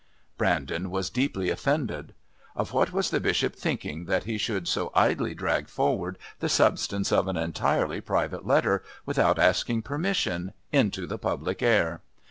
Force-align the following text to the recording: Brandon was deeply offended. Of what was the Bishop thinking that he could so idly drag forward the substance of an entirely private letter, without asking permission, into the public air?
Brandon 0.35 0.89
was 0.89 1.11
deeply 1.11 1.51
offended. 1.51 2.15
Of 2.55 2.73
what 2.73 2.91
was 2.91 3.11
the 3.11 3.19
Bishop 3.19 3.55
thinking 3.55 4.05
that 4.05 4.23
he 4.23 4.39
could 4.39 4.67
so 4.67 4.89
idly 4.95 5.35
drag 5.35 5.67
forward 5.67 6.17
the 6.39 6.49
substance 6.49 7.11
of 7.11 7.27
an 7.27 7.37
entirely 7.37 8.01
private 8.01 8.43
letter, 8.43 8.81
without 9.05 9.37
asking 9.37 9.83
permission, 9.83 10.53
into 10.71 11.05
the 11.05 11.19
public 11.19 11.61
air? 11.61 12.01